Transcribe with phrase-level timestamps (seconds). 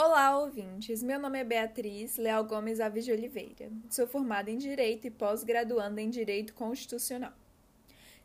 [0.00, 1.02] Olá, ouvintes!
[1.02, 3.68] Meu nome é Beatriz Leal Gomes Aves de Oliveira.
[3.90, 7.32] Sou formada em Direito e pós-graduanda em Direito Constitucional.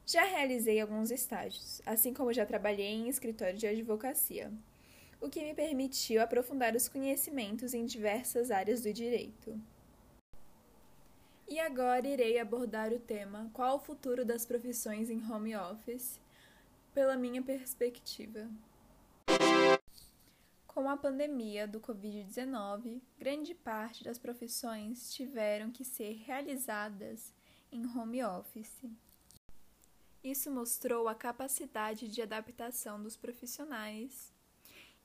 [0.06, 4.52] Já realizei alguns estágios, assim como já trabalhei em escritório de advocacia,
[5.20, 9.60] o que me permitiu aprofundar os conhecimentos em diversas áreas do direito.
[11.50, 16.20] E agora irei abordar o tema Qual o futuro das profissões em home office,
[16.94, 18.48] pela minha perspectiva.
[20.74, 27.32] Com a pandemia do Covid-19, grande parte das profissões tiveram que ser realizadas
[27.72, 28.84] em home office.
[30.24, 34.34] Isso mostrou a capacidade de adaptação dos profissionais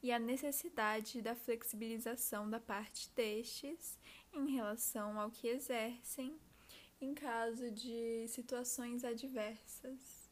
[0.02, 3.98] e a necessidade da flexibilização da parte destes
[4.32, 6.40] em relação ao que exercem
[6.98, 10.30] em caso de situações adversas.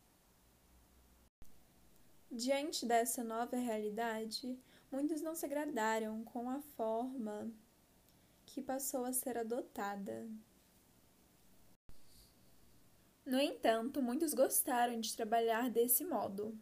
[2.30, 4.58] Diante dessa nova realidade,
[4.96, 7.52] muitos não se agradaram com a forma
[8.46, 10.26] que passou a ser adotada.
[13.26, 16.58] No entanto, muitos gostaram de trabalhar desse modo,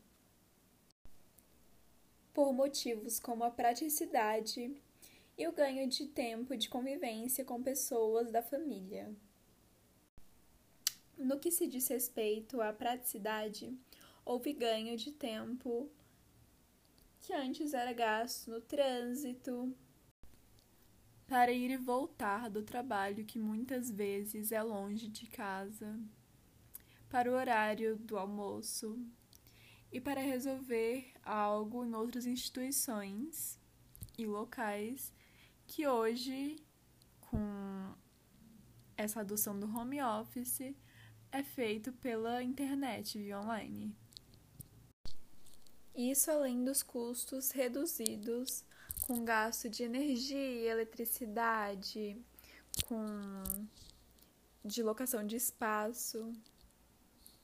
[2.33, 4.77] por motivos como a praticidade
[5.39, 9.15] e o ganho de tempo de convivência com pessoas da família.
[11.17, 13.73] No que se diz respeito à praticidade,
[14.25, 15.89] houve ganho de tempo
[17.25, 19.75] que antes era gasto no trânsito,
[21.27, 25.99] para ir e voltar do trabalho que muitas vezes é longe de casa,
[27.09, 29.03] para o horário do almoço
[29.91, 33.59] e para resolver algo em outras instituições
[34.19, 35.11] e locais
[35.67, 36.57] que hoje,
[37.23, 37.95] com
[38.99, 40.75] essa adoção do home office,
[41.33, 44.04] é feito pela internet via online.
[45.95, 48.65] Isso além dos custos reduzidos
[49.03, 52.21] com gasto de energia, eletricidade,
[52.89, 53.05] com
[54.65, 56.33] de locação de espaço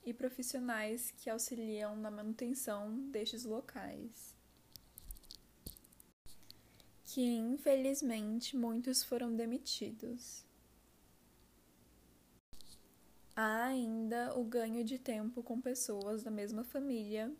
[0.05, 4.35] e profissionais que auxiliam na manutenção destes locais.
[7.05, 10.45] Que infelizmente muitos foram demitidos.
[13.37, 17.33] Há ainda o ganho de tempo com pessoas da mesma família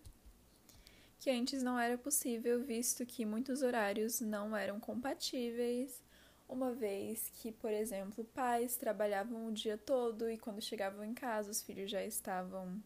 [1.21, 6.03] que antes não era possível, visto que muitos horários não eram compatíveis,
[6.49, 11.51] uma vez que, por exemplo, pais trabalhavam o dia todo e quando chegavam em casa
[11.51, 12.83] os filhos já estavam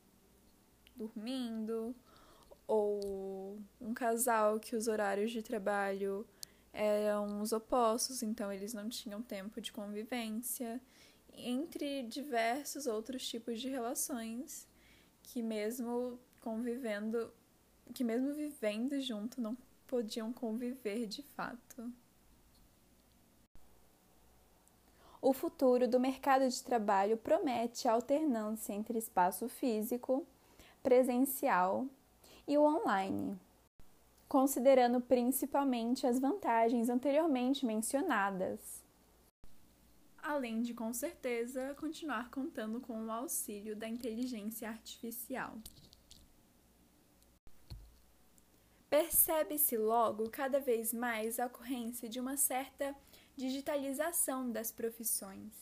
[0.97, 1.95] dormindo,
[2.67, 6.27] ou um casal que os horários de trabalho
[6.73, 10.81] eram os opostos, então eles não tinham tempo de convivência,
[11.33, 14.67] entre diversos outros tipos de relações
[15.23, 17.33] que, mesmo convivendo,
[17.93, 19.57] que mesmo vivendo junto não
[19.87, 21.93] podiam conviver de fato.
[25.21, 30.27] O futuro do mercado de trabalho promete a alternância entre espaço físico,
[30.83, 31.87] presencial
[32.47, 33.39] e o online,
[34.29, 38.85] considerando principalmente as vantagens anteriormente mencionadas.
[40.23, 45.57] Além de, com certeza, continuar contando com o auxílio da inteligência artificial.
[48.95, 52.95] Percebe-se logo cada vez mais a ocorrência de uma certa
[53.35, 55.53] digitalização das profissões.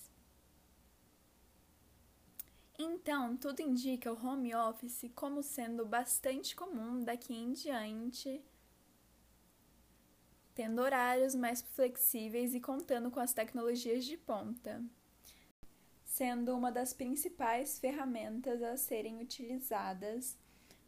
[2.78, 8.44] Então, tudo indica o home office como sendo bastante comum daqui em diante,
[10.54, 14.84] tendo horários mais flexíveis e contando com as tecnologias de ponta,
[16.04, 20.36] sendo uma das principais ferramentas a serem utilizadas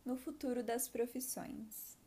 [0.05, 2.03] no futuro das profissões.